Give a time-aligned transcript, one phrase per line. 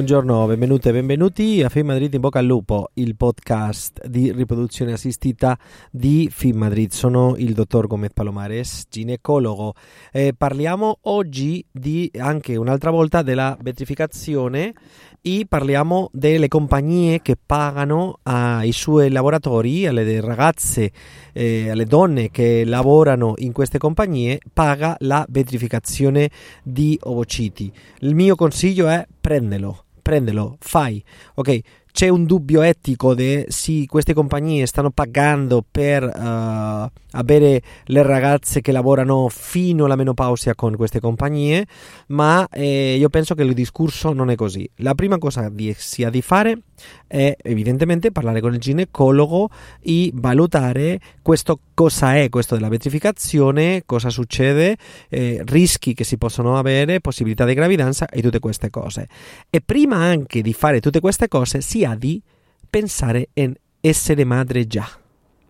[0.00, 4.92] Buongiorno, benvenute e benvenuti a Film Madrid in bocca al lupo, il podcast di riproduzione
[4.92, 5.58] assistita
[5.90, 6.90] di Film Madrid.
[6.90, 9.74] Sono il dottor Gomez Palomares, ginecologo.
[10.10, 14.72] Eh, parliamo oggi di, anche un'altra volta della vetrificazione
[15.20, 20.90] e parliamo delle compagnie che pagano ai suoi lavoratori, alle ragazze,
[21.34, 26.30] eh, alle donne che lavorano in queste compagnie, paga la vetrificazione
[26.62, 27.70] di ovociti.
[27.98, 31.04] Il mio consiglio è prendelo prendelo, fai.
[31.34, 38.02] Ok, c'è un dubbio etico di se queste compagnie stanno pagando per uh, avere le
[38.02, 41.66] ragazze che lavorano fino alla menopausia con queste compagnie,
[42.08, 44.68] ma eh, io penso che il discorso non è così.
[44.76, 46.62] La prima cosa che si ha di fare
[47.06, 49.50] è evidentemente parlare con il ginecologo
[49.80, 54.76] e valutare questo cosa è questo della vetrificazione, cosa succede,
[55.08, 59.08] eh, rischi che si possono avere, possibilità di gravidanza e tutte queste cose.
[59.48, 62.20] E prima anche di fare tutte queste cose si ha di
[62.68, 64.88] pensare in essere madre già.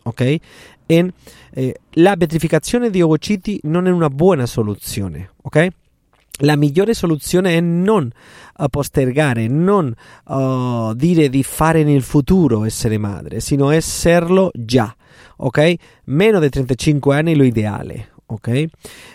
[0.02, 0.36] Ok?
[0.86, 1.12] E,
[1.52, 5.68] eh, la vetrificazione di ovociti non è una buona soluzione, ok?
[6.42, 8.10] La migliore soluzione è non
[8.56, 14.94] uh, postergare, non uh, dire di fare nel futuro essere madre, sino esserlo già,
[15.36, 15.74] ok?
[16.06, 18.48] Meno di 35 anni è lo ideale, ok?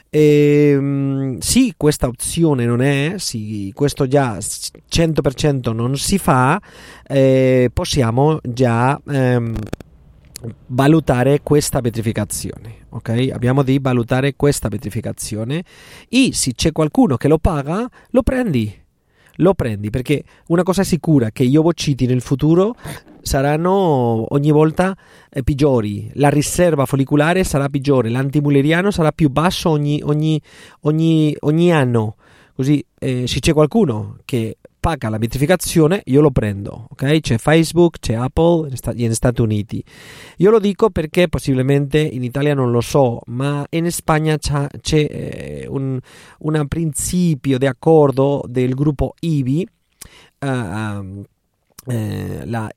[0.10, 6.62] E, ehm, sì, questa opzione non è, sì, questo già 100% non si fa,
[7.08, 9.56] eh, possiamo già ehm,
[10.68, 12.84] valutare questa vetrificazione.
[12.90, 13.30] Ok?
[13.34, 15.64] Abbiamo di valutare questa vetrificazione
[16.08, 18.84] e se c'è qualcuno che lo paga, lo prendi.
[19.38, 22.76] Lo prendi perché una cosa è sicura che gli ovociti nel futuro
[23.22, 24.96] saranno ogni volta
[25.30, 30.40] eh, peggiori, la riserva follicolare sarà peggiore, l'antimuleriano sarà più basso ogni, ogni,
[30.82, 32.16] ogni, ogni anno.
[32.56, 37.20] Così eh, se c'è qualcuno che paga la metrificazione, io lo prendo, ok?
[37.20, 39.84] C'è Facebook, c'è Apple negli Stati Uniti.
[40.38, 45.66] Io lo dico perché possibilmente in Italia non lo so, ma in Spagna c'è, eh,
[45.68, 46.00] un,
[46.38, 49.68] un, principio di accordo del gruppo IBI,
[50.42, 51.26] uh,
[51.88, 52.72] eh, la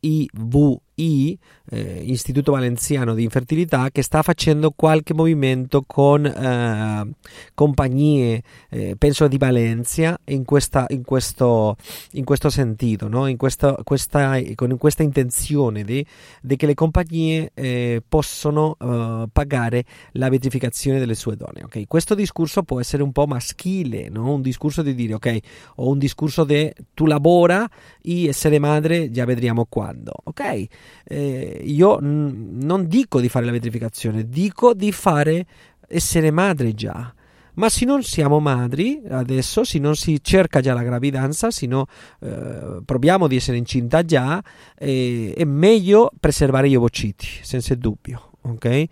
[0.99, 1.39] IVI,
[1.71, 7.09] eh, Istituto Valenziano di Infertilità, che sta facendo qualche movimento con eh,
[7.55, 11.77] compagnie, eh, penso di Valencia, in, questa, in, questo,
[12.13, 13.27] in questo sentito, no?
[13.27, 16.05] in questa, questa, con questa intenzione di,
[16.43, 21.63] di, che le compagnie eh, possono eh, pagare la vetrificazione delle sue donne.
[21.65, 21.87] Okay?
[21.87, 24.33] Questo discorso può essere un po' maschile, no?
[24.35, 25.39] un discorso di dire ok,
[25.77, 27.69] o un discorso di tu lavora
[28.03, 30.13] e essere madre già vedremo quando.
[30.25, 30.67] Ok,
[31.05, 35.47] eh, io n- non dico di fare la vetrificazione, dico di fare
[35.89, 37.13] essere madre già.
[37.55, 41.87] Ma se non siamo madri adesso, se non si cerca già la gravidanza, se no
[42.21, 44.41] eh, proviamo di essere incinta già,
[44.79, 48.31] eh, è meglio preservare gli ovociti, senza dubbio.
[48.43, 48.85] Ok?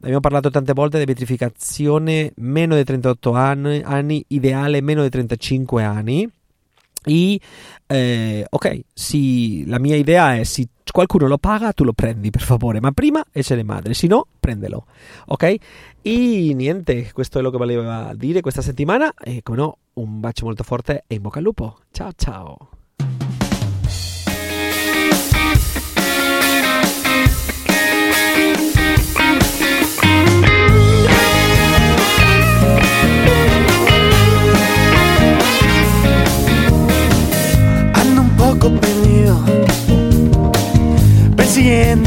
[0.00, 5.82] Abbiamo parlato tante volte di vetrificazione meno di 38 anni, anni ideale meno di 35
[5.84, 6.28] anni
[7.04, 7.40] e
[7.86, 12.42] eh, ok, sì, la mia idea è se qualcuno lo paga, tu lo prendi per
[12.42, 14.86] favore, ma prima essere madre, se no, prendelo.
[15.26, 15.54] Ok?
[16.02, 19.12] E niente, questo è quello che voleva dire questa settimana.
[19.22, 21.78] E come no, un bacio molto forte e in bocca al lupo.
[21.90, 22.77] Ciao ciao.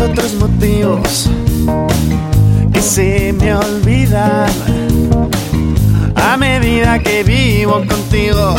[0.01, 1.29] otros motivos
[2.73, 4.49] que se me olvidan
[6.15, 8.55] a medida que vivo contigo.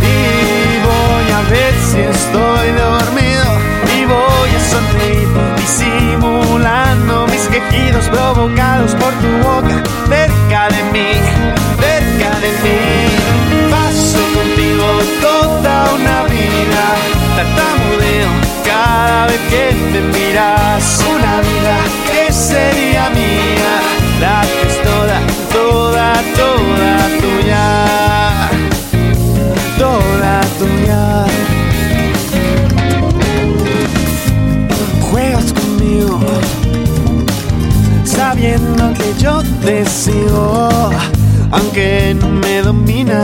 [0.00, 3.48] Y voy a ver si estoy dormido
[3.96, 8.61] y voy a sonreír disimulando mis quejidos provocados
[38.42, 40.68] creyendo que yo te sigo,
[41.52, 43.20] aunque no me domina.